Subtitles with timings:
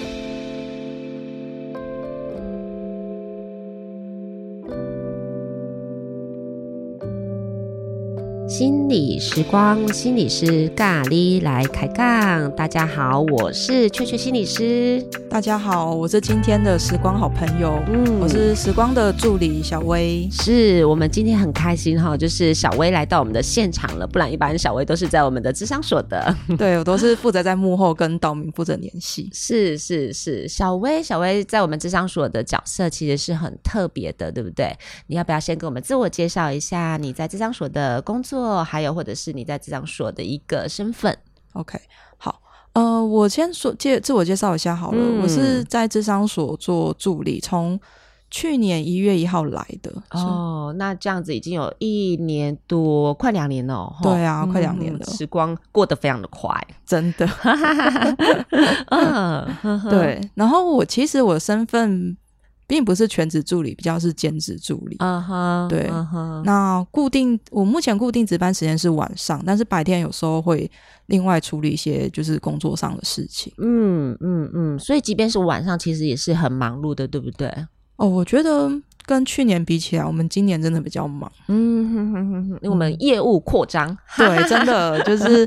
[0.00, 0.31] you
[8.52, 12.54] 心理时光，心理师咖喱来开杠。
[12.54, 15.02] 大家好，我是雀雀心理师。
[15.30, 17.82] 大家好，我是今天的时光好朋友。
[17.88, 20.28] 嗯，我是时光的助理小薇。
[20.30, 24.06] 是我们今天很开心哈，就是小薇来到我们的现场了。
[24.06, 26.36] 不然一般小薇都是在我们的智商所的。
[26.58, 29.30] 对，我都是负责在幕后跟岛民负责联系。
[29.32, 34.76] 是是是，小薇小薇在我们智商所的角色其实是很特别的，对不对？
[35.06, 38.41] 你要不要先跟我们自我介绍一下你在智商所的工作？
[38.64, 41.16] 还有，或者是你在咨商所的一个身份
[41.52, 41.78] ，OK，
[42.16, 42.40] 好，
[42.72, 47.80] 呃，我先说介自我介绍一下好了，嗯、我是在智商所做助理，从
[48.30, 49.92] 去年一月一号来的。
[50.10, 53.94] 哦，那这样子已经有一年多，快两年了。
[54.02, 56.54] 对啊，快两年了，时光过得非常的快，
[56.86, 57.28] 真的。
[58.90, 59.46] 嗯，
[59.90, 60.20] 对。
[60.34, 62.16] 然后我其实我身份。
[62.72, 64.96] 并不是全职助理，比较是兼职助理。
[64.96, 65.90] 啊哈、uh，huh, 对。
[65.90, 66.42] Uh huh.
[66.42, 70.70] 那固定我目前固定值班时间是晚上，但是白天有时候会
[71.04, 73.52] 另外处理一些就是工作上的事情。
[73.58, 77.46] 嗯嗯嗯，所以即便是晚上，其实也是很忙碌的，对不对？
[77.96, 78.70] 哦，我觉得
[79.04, 81.30] 跟去年比起来，我们今年真的比较忙。
[81.48, 85.46] 嗯哼哼哼哼，因为我们业务扩张，对，真的就是。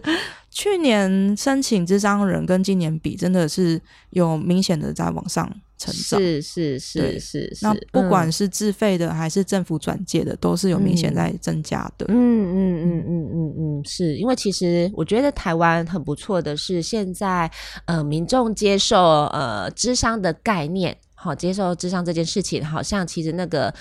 [0.57, 3.77] 去年申请咨商人跟今年比，真的是
[4.11, 6.19] 有明显的在往上成长。
[6.19, 7.59] 是是是是是。
[7.61, 12.05] 那不管是自费的还是政府转介的，嗯、都是有明显在增加的。
[12.09, 17.49] 嗯嗯嗯嗯嗯嗯，是因为其实我觉得台湾很不错的是，现在
[17.85, 23.73] 呃民众接受呃智商的概念，好接受智商这件事情，好像其实那个。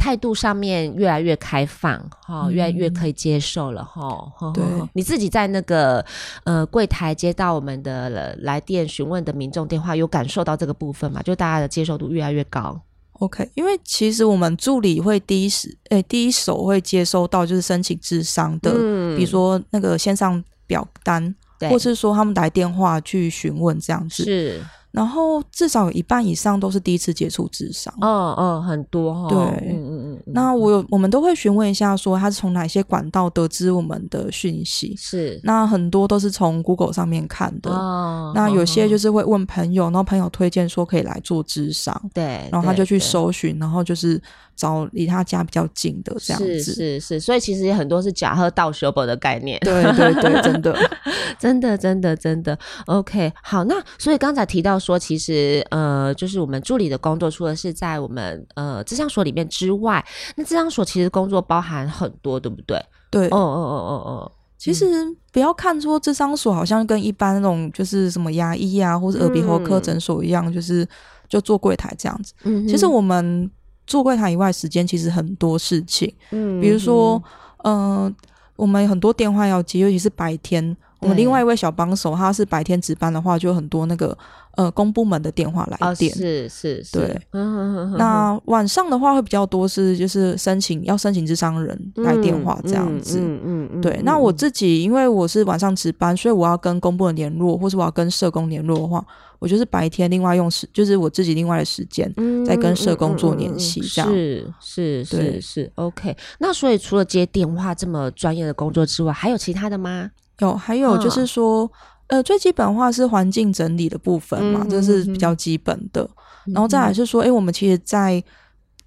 [0.00, 4.50] 态度上面越来越开放，哈、哦，越来越可以接受了，哈、嗯。
[4.54, 6.02] 对，你自己在那个
[6.44, 11.20] 呃柜台接到我们的来电询问的民众电话，有感受到这个部分吗？
[11.22, 12.80] 就大家的接受度越来越高。
[13.12, 24.24] OK，因为其实我们助理会第一时，诶、欸，第一手会接收到就是申请智商的，嗯、比如说那个线上表单，对或是说他们打电话去询问这样子。
[24.24, 24.64] 是。
[24.92, 29.28] 然后至少有一半以上都是第一次接触智商，嗯嗯，很多哈、哦。
[29.28, 30.22] 对，嗯嗯嗯。
[30.26, 34.94] 那我有，我们都会询问一下，说他是从哪些管道得知我们的讯息？
[34.96, 35.40] 是。
[35.44, 37.70] 那很多都是从 Google 上面看的。
[37.70, 38.32] 哦。
[38.34, 42.10] 那有些就是会问朋友，然后朋友推荐说可以来做智商。
[42.12, 42.48] 对。
[42.50, 44.20] 然后他就去搜寻，然后就是
[44.60, 46.58] 找离他家比较近的这样子。
[46.60, 49.58] 是是是，所以其实也很多是假贺到修本的概念。
[49.60, 50.76] 对对对，真的，
[51.38, 52.58] 真的真的真的。
[52.86, 54.80] OK，好，那所以刚才提到。
[54.80, 60.02] 说其实呃，就是我们助理的工作，除了是在我们呃智商所里面之外，
[60.36, 62.82] 那智商所其实工作包含很多，对不对？
[63.10, 64.32] 对，哦哦哦哦哦。
[64.56, 64.86] 其实
[65.32, 70.86] 不要看说智商所好像跟一般那种就是什么牙医啊，或者耳鼻喉科诊所一样，嗯、就是
[71.28, 72.32] 就做柜台这样子。
[72.44, 73.50] 嗯，其实我们
[73.90, 76.14] 做柜台以外，时间其实很多事情。
[76.30, 77.20] 嗯，比如说，
[77.64, 78.14] 嗯、呃，
[78.54, 80.76] 我们很多电话要接，尤其是白天。
[81.00, 84.16] 我们另外一位小帮手，他是白天值班的话，就很多那个
[84.56, 87.22] 呃公部门的电话来电，是是是，对。
[87.32, 93.98] 那晚上的话会比较多，是就是申请要申请智商人来电话这样子，嗯嗯对。
[94.04, 99.02] 那我自己因为我是晚上值班，所以我要跟公部门联络，或是我要跟社工联络的话，
[99.38, 102.12] 我就是白天另外用时，就是我自己另外的时间
[102.46, 106.14] 在跟社工做联系，这样是是是是 OK。
[106.38, 110.10] 那所以除了接电话这么专业的工作之外，还有其他的吗？
[110.40, 111.64] 有，还有就是说，
[112.08, 116.02] 嗯、呃，最基本的话是环境整理的部分嘛，嗯、这是比较基本的。
[116.46, 118.22] 嗯、然后再来是说，哎、欸，我们其实，在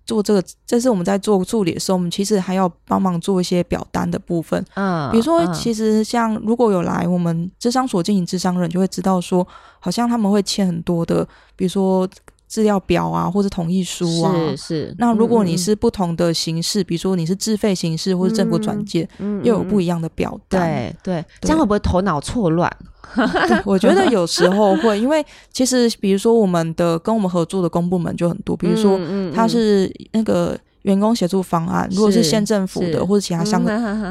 [0.05, 4.63] 做这个，这是我们在做助理的时候，我们其实还要帮忙做一些表单的部分。
[4.75, 9.47] 嗯，比如说，其实像如果有来我们智商所进行智商的人，就会知道说，
[9.79, 12.07] 好像他们会签很多的，比如说。
[12.53, 14.95] 资料表啊，或者同意书啊，是是。
[14.99, 19.09] 那如果你是不同的形式，嗯、比如说你是自费形式或者政府转介，
[19.41, 22.71] 又有不一样的表对，对这样会不会头脑错乱？
[23.65, 28.99] 我觉得有时候会，因为其实比如说我们的跟我们合作的公部门就很多，比如说
[29.33, 30.56] 他是那个。
[30.83, 33.63] 员工协助方案，如果是县政府的或者其他乡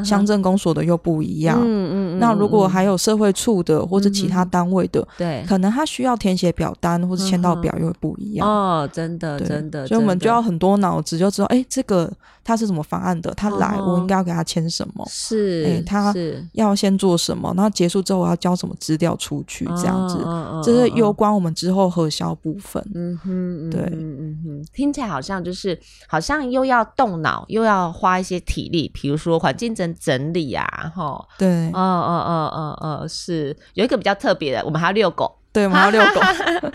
[0.04, 1.58] 乡镇公所的又不一样。
[1.60, 2.18] 嗯嗯嗯。
[2.18, 8.48] 那如果还有社会处的或者其他单位的，对，可能他需要填写表单或者签到表又会不一样。
[8.48, 9.86] 哦，真的真的。
[9.86, 12.10] 所以我们就要很多脑子，就知道哎，这个
[12.42, 15.06] 他是什么方案的，他来我应该要给他签什么？
[15.10, 16.14] 是，哎，他
[16.52, 17.52] 要先做什么？
[17.54, 19.66] 然后结束之后我要交什么资料出去？
[19.76, 20.16] 这样子，
[20.64, 22.82] 这是攸关我们之后核销部分。
[22.94, 25.78] 嗯哼，对，嗯嗯哼，听起来好像就是
[26.08, 26.61] 好像又。
[26.64, 30.64] 又要动脑，又要花一些体力，比如说环境整整理啊，
[30.94, 35.38] 哈，对，嗯嗯嗯嗯嗯，是有一个比较特别的，我们还要遛狗。
[35.52, 36.20] 对，我们要遛狗。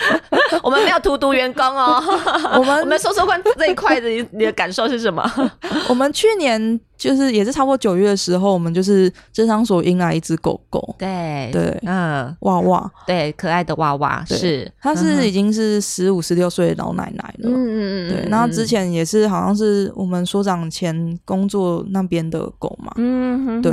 [0.61, 1.99] 我们没有荼毒员工哦。
[2.59, 5.23] 我们我们说说看这一块的你的感受是什么？
[5.89, 6.79] 我们去年。
[6.97, 23.71] 就是也是差不多九月的时候，我们就是智商所迎来一只狗狗，对对，嗯，娃娃，对，可爱的娃娃，是，它是已经是十五十六岁的老奶奶了，嗯嗯嗯，对，那之前也是好像是我们所长前工作那边的狗嘛，嗯，对，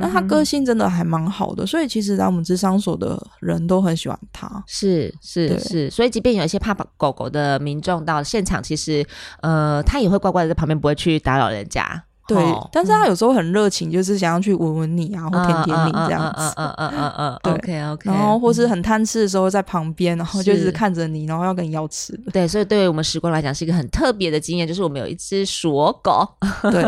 [0.00, 9.06] 那它个性真的还蛮好的，所以其实来我们智商所的人都很喜欢它，是是是，所以即便有一些怕狗狗的民众到现场，其实
[9.42, 12.04] 呃，它也会乖乖的在旁边，不会去打扰人家。
[12.26, 12.36] 对，
[12.72, 16.52] 但是他有时候很热情，就是想要去吻吻你啊，或舔舔你这样子。
[16.56, 18.10] 嗯嗯嗯嗯嗯，OK OK。
[18.10, 22.16] 然后或是很贪吃的时候在旁边，然后就是看着你，然后要跟你要吃。
[22.32, 26.28] 对，所以对于我们时光来讲是一个很特别的经验，就是我们有一只锁狗，
[26.70, 26.84] 对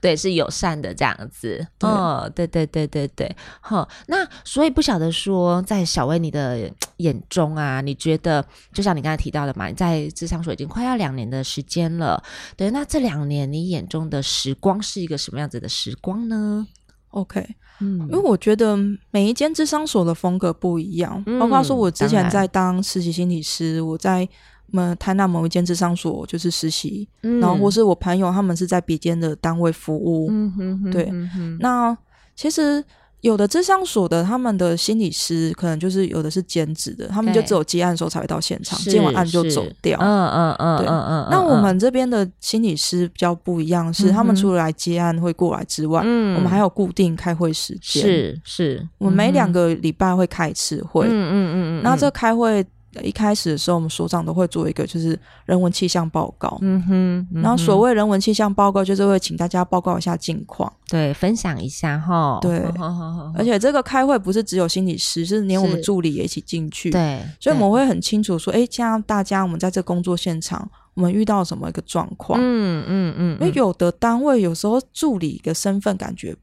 [0.00, 1.64] 对，是友善的这样子。
[1.80, 3.88] 哦，对对对对对，好。
[4.06, 12.22] 那所以不晓得说，在小薇你的眼中啊，你觉得就像你刚才提到的嘛，你在智商所已经快要两年的时间了。
[12.56, 16.66] 对，那这两年你眼中的时光是一个什么样子的时光呢
[17.10, 17.46] ？OK，
[17.80, 18.74] 嗯，因为我觉得
[19.10, 24.26] 每一间智商所的风格不一样，嗯、包括说我之前在当实习心理师，我在
[24.72, 31.12] 么台南某一间智商所就是实习，嗯、然后或是我朋友他们是在别间的单位服务，嗯哼哼，对，
[31.60, 31.96] 那
[32.34, 32.82] 其实。
[33.24, 39.98] 有的智商所的他们的心理师可能就是有的是兼职的，他们就只有接案的时候才会到现场，接完案就走掉。
[39.98, 41.28] 嗯嗯嗯，对嗯嗯。
[41.30, 48.02] 那我们这边的心理师比较不一样，是他们除了来接案会过来之外，嗯，我们还有固定开会时间。
[48.02, 51.06] 是是，我们每两个礼拜会开一次会。
[51.06, 51.82] 嗯嗯嗯嗯。
[51.82, 52.62] 那这开会。
[53.02, 56.58] 一开始的时候，我们所长都会做一个就是人文气象报告。
[56.60, 62.38] 嗯哼，嗯哼，然后所谓人文气象报告，就是会请大家报告一下近况，对，分享一下哈。
[62.42, 62.58] 对，
[63.36, 66.90] 而且这个开会不是只有心理师，是连我们助理也一起进去。
[66.90, 72.38] 对，所以我们会很清楚说，哎，这样大家我们在这工作现场，我们遇到什么一个状况？
[72.42, 76.36] 嗯嗯嗯，因为有的单位有时候助理的身份感觉。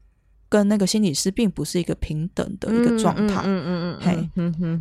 [0.52, 4.30] 跟那个心理师并不是一一个平等的一个状态，嗯嗯嗯，嘿，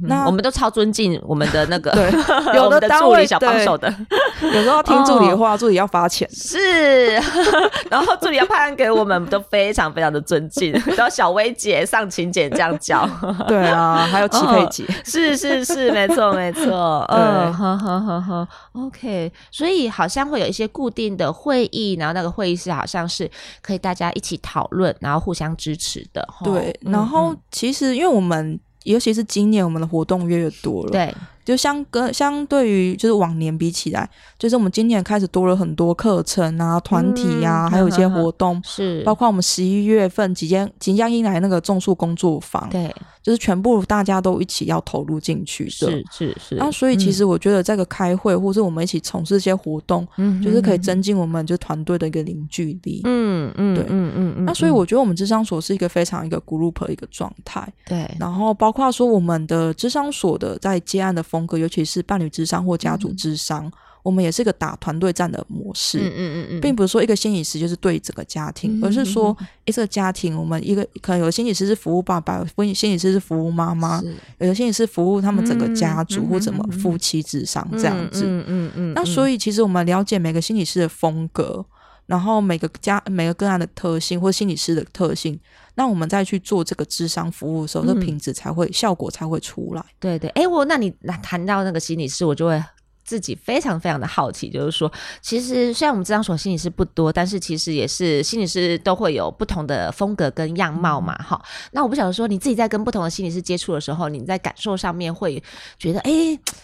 [0.04, 2.12] 那我们都超尊敬我们的那个， 对，
[2.56, 3.92] 有的助理小帮手的，
[4.40, 7.14] 有时候听助理的话，助理要发钱，是，
[7.90, 13.10] 然后助理要派案给我们，都非常非常的尊敬，叫小薇姐、上勤姐这样叫，
[13.48, 23.28] 对啊，还有齐佩姐，是是是，没错没错，嗯，好好好好，OK，所以好像会有一些固定的会议，然后那个会议室好像是
[23.64, 25.58] 可以大家一起讨论，然后互相。
[25.62, 31.14] 支持的，对，然后其实因为我们，尤其是今年我们的活动越来越多了，对。
[31.44, 39.02] 就相跟相对于就是往年比起来，就是我们今年开始多了很多课程啊、团体啊，还有一些活动， 是。
[39.04, 42.94] 包括我们十一月份即将即将迎来那个种树工作坊，对，
[43.24, 46.56] 就是全部大家都一起要投入进去的，是是是。
[46.56, 54.46] 那所以其实我觉得这个开会或是我们一起从事一些活动，嗯，就是可以增进我们就团队的一个凝聚力，嗯嗯，对，嗯嗯嗯。
[54.46, 58.10] 那所以我觉得我们智商所是一个非常一个 group 的一个状态，对。
[58.20, 63.72] 然后包括说我们的智商所的在接案的风格，尤其是伴侣智商或家族智商，嗯、
[64.04, 66.00] 我们也是一个打团队战的模式。
[66.00, 74.04] 嗯嗯嗯，嗯并不是说一个心理师就是对整个家庭，嗯、而是说，一个家庭，我们一个可能有的心理师是服务爸爸，有心理师是服务妈妈，
[74.40, 78.26] 有的心理师服务他们整个家族、嗯、或怎么夫妻智商这样子。
[78.26, 78.46] 嗯嗯嗯。
[78.48, 81.66] 嗯嗯嗯那所以其实我们了解每个心理师的风格，
[82.12, 85.40] 然后每个家每个个案的特性或心理师的特性。
[85.76, 89.82] 那我们再去做这个智商服务的时候，这品质才会、嗯、效果才会出来。
[89.98, 92.62] 对对，哎，我那你谈到那个心理师，我就会
[93.06, 94.92] 自己非常非常的好奇，就是说，
[95.22, 101.48] 其实虽然我们咨商所心理师不多，但是其实也是心理师都会有不同的风格跟样貌嘛，哈、嗯。
[101.72, 105.42] 那我不晓得说你自己在跟不同的心理师接触的时候，你在感受上面会
[105.80, 106.12] 觉得，哎，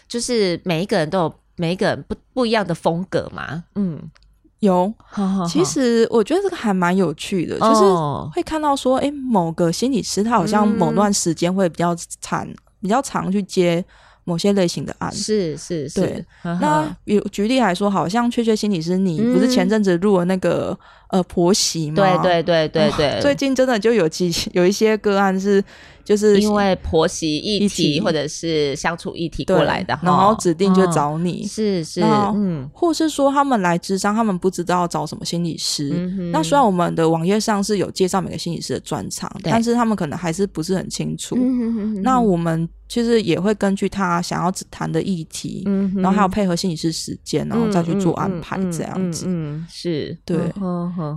[0.10, 4.12] 就是每一个人都有每一个人不不一样的风格嘛，嗯。
[4.60, 4.92] 有，
[5.48, 7.84] 其实我觉得这个还蛮有趣的，就是
[8.34, 12.48] 会看到说，哎，某个心理师他好像某段时间会比较惨，
[12.82, 13.84] 比较常去接
[14.24, 15.12] 某些类型的案。
[15.12, 16.02] 子，是是是。
[16.02, 20.78] 对，那有举例来说，好像确确心理师，你不是前阵子入了那个
[21.10, 21.96] 呃婆媳嘛？
[21.96, 25.64] 对对对对对，最近真的就有几有一些个案是。
[26.08, 35.90] 就是因为婆媳议题或者是相处议题过来的，然后指定就找你，是是，嗯，或是说他们来咨商，他们不知道找什么心理师。
[36.32, 41.36] 那虽然我们的网页上是有介绍每个心理师的专长，但是他们可能还是不是很清楚。
[42.02, 49.26] 那我们其实也会根据他想要谈的议题，然后还有配合心理师时间，然后再去做安排这样子。
[49.28, 50.38] 嗯，是对。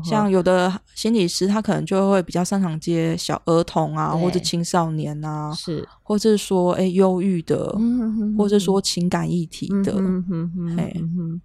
[0.04, 5.14] 像有的心理师他可能就会比较擅长接小儿童啊，或者青少年。
[5.14, 5.88] 少年啊，是。
[6.10, 9.94] 或者是说哎忧郁的，嗯、或者是说情感议题的，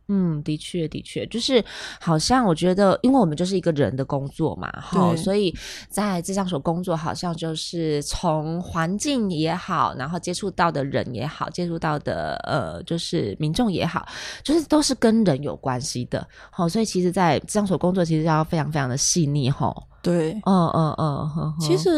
[0.07, 1.63] 嗯的确的确，就是
[2.01, 5.55] 好像我觉得，因为我们就是一个人的工作嘛，哈，所以
[5.88, 14.03] 在咨商所工作，好像就是从环境也好，然后接触到的人也好，接触到的呃，就是民众也好，
[14.43, 19.72] 就是都是跟人有关系的，好，所以其实，在咨商所工作，其实要非常非常的细腻，哈。
[20.05, 21.89] 对，嗯嗯嗯，其实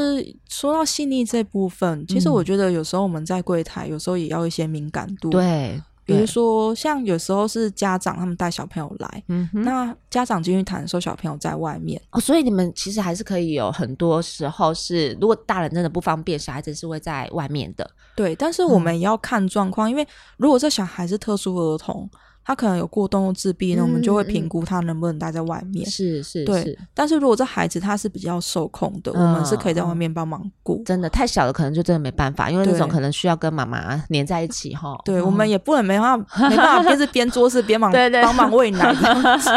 [0.48, 5.30] 说到细腻这部分，嗯，其实我觉得有时候我们在柜台，有时候也要一些敏感度。
[5.30, 17.90] 对，比如说像有时候是家长他们带小朋友来，嗯，那家长进去谈的时候，小朋友在外面，哦，所以你们其实还是可以有很多时候是，如果大人真的不方便，小孩子是会在外面的。
[18.16, 22.10] 对，但是我们也要看状况，嗯，因为如果这小孩是特殊儿童。
[22.48, 25.86] 他可能有过动或自闭，那我们就会评估他能不能待在外面。
[25.90, 26.80] 是是，对。
[26.94, 30.82] 但是如果这孩子他是比较受控的，我们是可以在外面帮忙顾。
[30.86, 34.98] 真的太小了可能就真的没办法，因为那种可能需要跟妈妈黏在一起哈。
[35.04, 37.92] 对，我们也不能没办法没办法边是边做事边忙
[38.24, 38.96] 帮忙喂奶，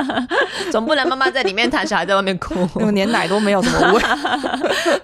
[0.73, 2.54] 总不能妈妈在里面谈，小孩在外面哭，
[2.90, 4.02] 连奶都没有怎么喂。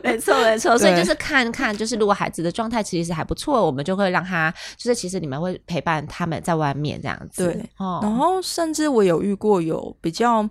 [0.02, 7.44] 没错没错，所以就是看看，就是如果孩子的状态其实还不错，我们就会让他，就是其实你们会陪伴他们在外面这样子。
[7.44, 7.70] 对。
[7.78, 10.48] 哦，然后甚至我有遇过有比较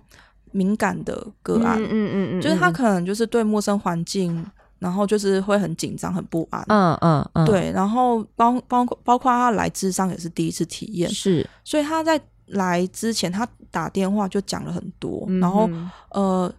[0.52, 4.44] 敏感的个案，嗯嗯嗯，就是他可能就是对陌生环境，
[4.78, 15.68] 然后就是会很紧张、很不安，嗯嗯嗯，对，然后包包括包括他来智商也是第一次体验，是，所以他在来之前他打电话就讲了很多，然后
[16.10, 16.52] 呃。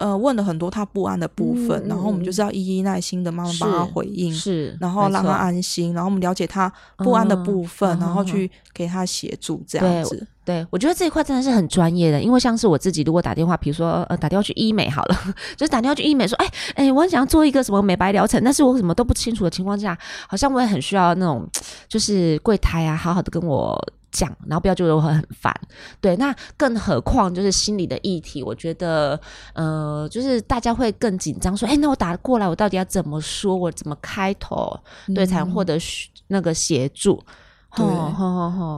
[0.00, 10.26] 呃，问了很多他不安的部分，嗯、然后我们就是要一一耐心的慢慢帮他回应，是，然后让他安心，然后我们了解他不安的部分，嗯、然后去给他协助，这样子。
[10.50, 15.16] 对，我觉得这一块真的是很专业的，因为像是我自己，如果打电话，比如说呃打电话去医美好了，
[15.56, 19.96] 就是打电话去医美说，哎哎，我很想要做一个什么美白疗程，但是我什么都不清楚的情况下，
[20.28, 21.48] 好像我也很需要那种
[21.88, 23.78] 就是柜台啊，好好的跟我。
[24.12, 25.54] 讲，然后不要觉得我会很烦，
[26.00, 29.16] 对，那更何况就是心理的议题，我觉得，
[29.54, 34.76] 呃，就是大家会更紧张，说，哎，那我打过来，我到底要怎么说，我怎么开头，
[35.14, 35.78] 对，才能获得
[36.26, 37.22] 那个协助。
[37.76, 37.86] 对，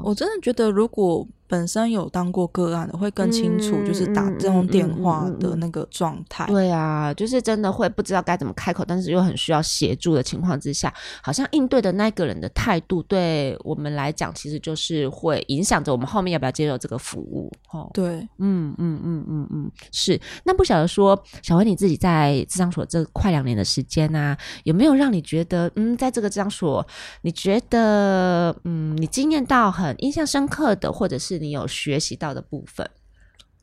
[0.05, 1.27] 我真的觉得如果。
[1.53, 6.47] 本身有当过个案的，会更清楚，就是打这种电话的那个状态。
[6.47, 10.91] 对啊，就是真的会不知道该怎么开口，但是又很需要协助的情况之下，
[11.23, 17.53] 好像应对的那个人的态度，对我们来讲，其实就是会影响着我们后面要不要接受这个服务。
[17.71, 20.19] 哦，对，嗯嗯嗯嗯嗯，是。
[20.45, 26.87] 那不晓得说，小薇你自己在智商所这快两年的时间啊，有没有让你觉得，嗯，在这个智商所，
[27.21, 32.89] 你觉得，嗯，你经验到很印象深刻的，或者是你有学习到的部分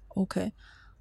[0.09, 0.51] ，OK，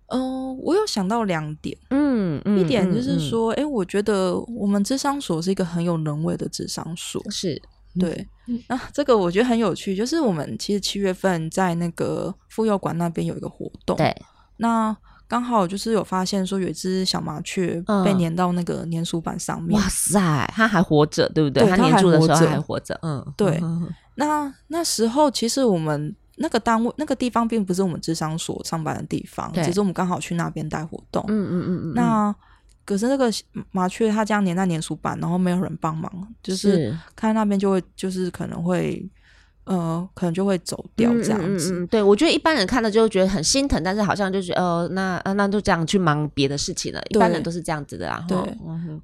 [0.06, 3.64] 嗯、呃，我有想到两点，嗯，嗯，一点就是说，哎、嗯。
[3.64, 7.60] 嗯欸，我觉得我们智商所是一个很有人味的智商所，是。
[7.98, 8.26] 对。
[8.46, 14.16] 嗯、那这个我觉得很有趣，就是我们其实七月份在那个妇幼馆那边有一个活动，对，
[14.58, 21.64] 那刚好就是有发现说有一只小麻雀被粘到那个粘鼠板上面，哇塞，它还活着，对不对？
[21.64, 23.60] 对，它粘住的时候还活着，嗯，对。
[24.14, 31.24] 那那时候其实我们那个单位那个地方并不是我们智商所上班的地方，只是我们刚好去那边带活动。
[31.28, 31.94] 嗯嗯嗯嗯。
[31.94, 32.34] 那
[32.84, 33.30] 可是那个
[33.70, 36.10] 麻雀它这样粘在粘鼠板，然后没有人帮忙，
[36.42, 39.06] 就是看那边就会就是可能会
[39.64, 41.74] 呃可能就会走掉这样子。
[41.74, 47.02] 嗯，嗯，嗯，对，我觉得一般人看了就会觉得很心疼，但是好像就是呃那那就这样去忙别的事情了。
[47.10, 48.24] 一般人都是这样子的啊。
[48.26, 48.38] 对。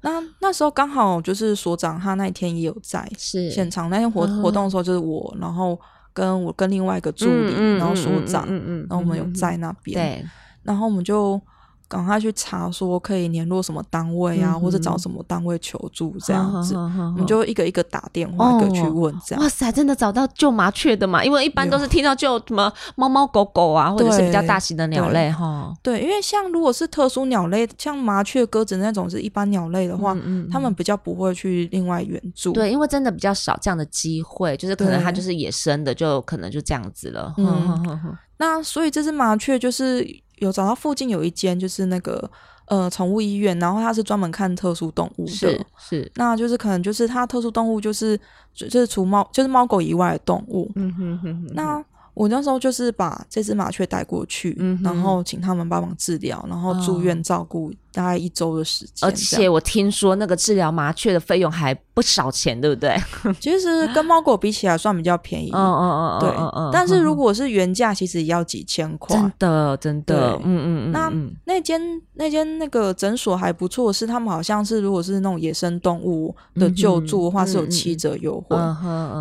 [0.01, 5.79] 那那时候刚好就是所长他那一天也有在现场，那天活活动的时候就是我，然后
[6.15, 10.25] 跟我跟另外一个助理，然后所长，然后我们有在那边，对，
[10.63, 11.39] 然后我们就。
[11.87, 19.43] 赶快去查，说可以联络什么单位啊，嗯、或者找什么单位求助这样子，我们就一个一个打电话，一个去问这样。
[19.43, 21.23] 哇塞，真的找到救麻雀的嘛？
[21.23, 25.71] 因为一般都是听到救什么猫猫狗狗啊，或者是比较大型的鸟类哈。
[25.83, 32.51] 对，因为像如果是特殊鸟类，像麻雀、鸽子那种是一般鸟类的话，嗯嗯，他们比较不会去另外援助。
[32.51, 37.33] 对，因为真的比较少这样的机会，就是可能它就是野生的，就可能就这样子了。
[37.37, 40.24] 嗯，那所以这只麻雀就是。
[40.39, 42.29] 有找到附近有一间就是那个
[42.67, 48.19] 呃宠物医院，然后它是专门看特殊动物的，是是，那就是可能就是它特殊动物就是
[48.53, 51.51] 就是除猫就是猫狗以外的动物，嗯哼哼哼。
[51.53, 59.07] 那我那时候就是把这只麻雀带过去，嗯，然后请他们帮忙治疗，然后住院照顾大概一周的时间。
[59.07, 62.95] 而且我听说那个治疗麻雀的费用还不少钱，对不对？
[63.39, 65.49] 其实跟猫狗比起来算比较便宜。
[65.53, 66.29] 嗯嗯嗯，对。
[66.71, 69.15] 但是如果是原价，其实也要几千块。
[69.15, 70.39] 真的，真的。
[70.43, 70.91] 嗯嗯嗯。
[70.91, 71.81] 那那间
[72.15, 78.55] 那间那个诊所还不错，是他们好像是如果是那种野生动物的救助的话，是有七折优惠。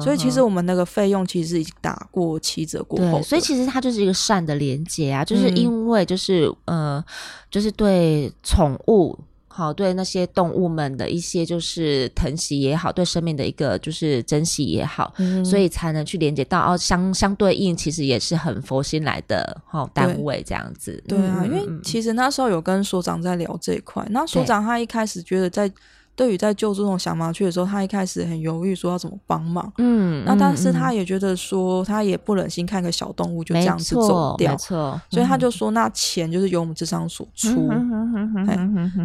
[0.02, 3.22] 所以其实我们那个费用其实已经打过七折过后。
[3.22, 7.02] 所以其实它就是一个善的连接啊，就是因为就是呃，
[7.50, 9.18] 就是对宠物。
[9.46, 21.00] 好，对那些动物们的一些就是疼惜也好，对生命的一个就是珍惜也好，嗯、所以才能去连接到哦，相相对应，其实也是很佛心来的哈单位这样子。
[21.06, 25.70] 对，对啊，嗯、因为其实那时候有跟所长在聊这一块，那所长他一开始觉得在。
[26.16, 29.72] 对于在救助这种小麻雀的时候，他一开始很犹豫，说要怎么帮忙。
[29.78, 37.68] 嗯，那但是他也觉得说，他也不忍心看个小动物就这样子走掉，没错，所以他就说，那钱就是由我们智商所出。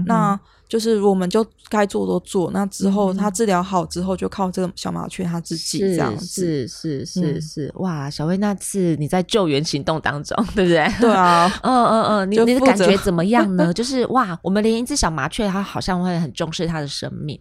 [0.05, 0.39] 那。
[0.69, 6.25] 就是我们就该做都做，那之后他治疗好之后，就靠这个小麻雀他自己这样子。
[6.27, 10.87] 是是是是，哇，小薇那次你在救援行动当中，对不对？
[11.01, 13.73] 对啊， 嗯嗯嗯，你你的感觉怎么样呢？
[13.75, 17.37] 就是哇，我们连一只小麻雀，它好像会很重视它的生命。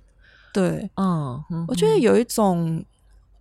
[0.52, 2.82] 对，嗯，我觉得有一种，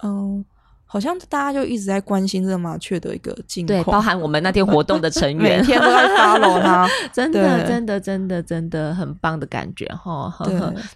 [0.03, 0.43] 嗯。
[0.87, 10.33] 好像大家就一直在关心这个麻雀的一个近况，对，包含我们那天活动的成员， 每天都在 follow 他， 真的，真的，真的，真的很棒的感觉哈。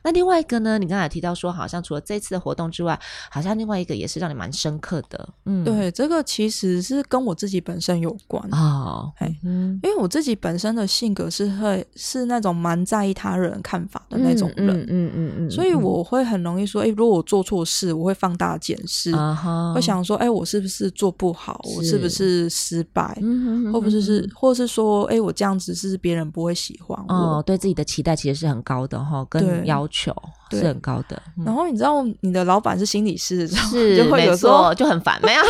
[0.02, 0.80] 那另外一个呢？
[0.80, 2.98] 你刚才提到说，好像除了这次的活动之外，
[3.30, 5.30] 好像另外一个也是让你蛮深刻的。
[5.46, 8.42] 嗯，对，这个其实是跟我自己本身有关。
[8.52, 9.12] 哦。
[9.44, 19.81] 嗯，因为我自己本身的性格是会是那种蛮在意他人看法的那种人，嗯嗯嗯嗯，所以我会很容易说，哎，如果我做错事，我会放大检视啊哈。
[19.82, 21.60] 想说，哎、欸，我是不是做不好？
[21.66, 23.18] 是我是不是失败？
[23.22, 27.14] 嗯、或不是是，或是说，哎、欸，我这样子是别人不会喜欢我？
[27.14, 30.16] 哦，对自己的期待其实是很高的哈，跟要求
[30.52, 31.22] 是很高的。
[31.38, 35.42] 嗯、然后你知道，你的老板是心理师，是就会有时候就很烦，没有，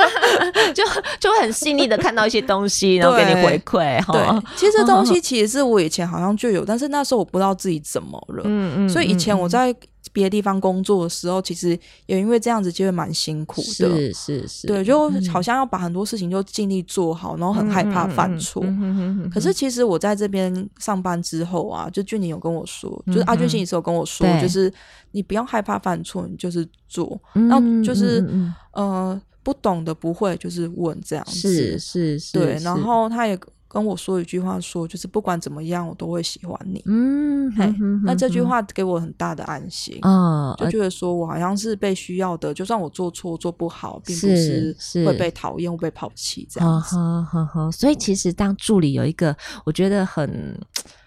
[0.72, 0.84] 就
[1.18, 4.12] 就会很细腻的看到一些东西，然后给你回馈哈。
[4.12, 8.42] 对，其实这东西 其实是我以前好像就有，但是那时候我不知道自己怎么了。
[8.44, 9.74] 嗯嗯，所以以前我在。
[10.14, 18.64] 别的地方工作的时候，其实也因为这样子就会蛮辛苦的，是是是，对，就好像要把很多事情就尽力做好，然后很害怕犯错。
[19.30, 24.72] 可是其实我在这边上班之后啊，就俊宁有跟我说，就是阿俊心理师有跟我说，就是
[25.10, 28.24] 你不要害怕犯错，你就是做，然后就是
[28.72, 33.36] 呃不懂的不会就是问这样子，是是是，对，然后他也。
[33.74, 36.80] 跟我说一句话，说就是不管怎么样，我都会喜欢你。
[36.86, 46.96] 嗯，嘿，那这句话给我很大的安心啊，就觉得说我好像是被需要的，就算我做错做不好，并不是会被讨厌会被抛弃这样子。
[47.76, 50.56] 所以其实当助理有一个我觉得很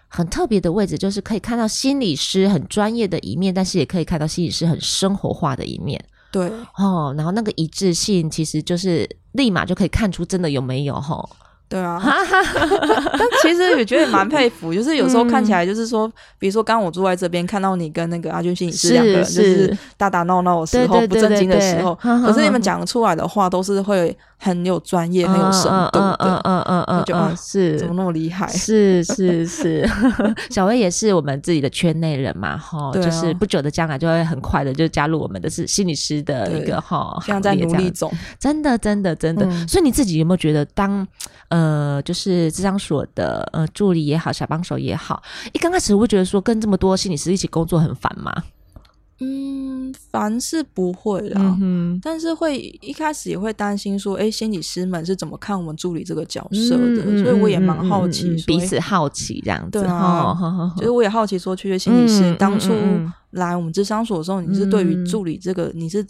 [0.06, 6.04] 很特别的位置，就是可以看到心理师很专业的一面，但是也可以看到心理师很生活化的一面。
[6.30, 11.26] 对哦，然后那个一致性，其实就是立马就可以看出真的有没有齁。
[11.68, 27.78] 对啊， 但其实也觉得蛮佩服，就是有时候看起来就是说，比如说刚刚我坐在这边看到你跟那个阿俊心理师两个人就是打打闹闹的时候，不正经的时候，可是你们讲出来的话都是会很有专业、很有深度的，嗯嗯嗯嗯，就啊是。
[27.78, 28.48] 怎么那么厉害？
[28.48, 29.88] 是是是，
[30.50, 41.06] 小薇也是我们自己的圈内人嘛，哈，就是不久的将来就会很快的就加入我们的是心理师的一个哈，现在在努力中，真的真的真的，所以你自己有没有觉得当
[41.48, 41.57] 呃，
[42.04, 48.32] 就是智商所的呃助理也好，小帮手也好，一刚开始会觉得说跟这么多心理师一起工作很烦吗？
[49.20, 57.02] 嗯，烦是不会啦，嗯、但是会一开始也会担心说，哎、欸，心理师们是怎么看我们助理这个角色的？
[57.04, 59.80] 嗯、所以我也蛮好奇，彼此好奇这样子。
[59.80, 60.36] 对啊，
[60.76, 62.72] 就是我也好奇说，确实心理师当初
[63.30, 66.06] 来我们智商所的时候，你是对于助理这个你是。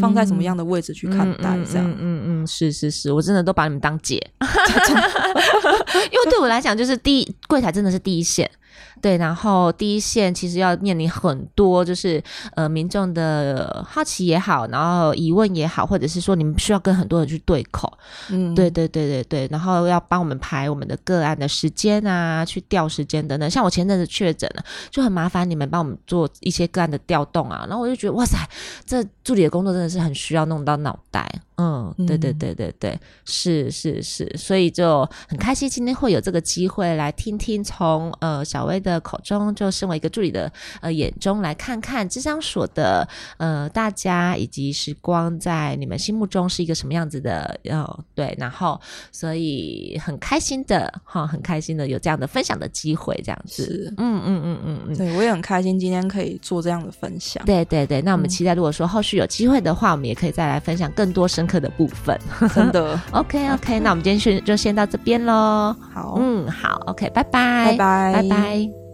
[0.00, 1.56] 放在什么样的位置去看待？
[1.70, 8.50] 这样，嗯嗯嗯，是是是，我真的都把你们当姐，因为对我来讲，就是第一柜台真的是第一线。
[9.00, 12.22] 对，然后第一线其实要面临很多，就是
[12.54, 17.92] 呃民众的好奇也好，然后疑问也好，或者是说你们需要跟很多人去对口，
[18.30, 23.48] 嗯，对对对对对，然后要帮我们排我们的个案的时间啊，去调时间等等。
[23.50, 28.38] 像我前阵子确诊了，就很麻烦你们帮我们做一些个案的调动啊，然后我就觉得哇塞，
[28.84, 31.30] 这助理的工作真的是很需要弄到脑袋。
[31.58, 53.94] 嗯，对对对对对，是是是，所以就很开心今天会有这个机会来听听从呃小薇的口中，就身为一个助理的呃眼中来看看智商所的呃大家以及时光在你们心目中是一个什么样子的呃对，然后所以很开心的哈，很开心的有这样的分享的机会，这样子，是。
[53.96, 62.18] 嗯嗯嗯嗯嗯，对我也很开心今天可以做这样的分享，对对对，那我们期待如果说后续有机会的话，我们也可以再来分享更多深刻的部分，
[62.54, 65.74] 真的， OK OK， 那我们今天就就先到这边喽。
[65.92, 68.55] 好，嗯，好，OK，拜拜，拜拜，拜拜。
[68.56, 68.85] Bye.